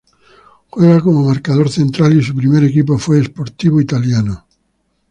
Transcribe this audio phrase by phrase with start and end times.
[0.71, 4.47] Juega como marcador central y su primer equipo fue Sportivo Italiano.